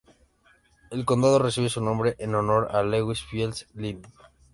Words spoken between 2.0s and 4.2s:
en honor a Lewis Fields Linn.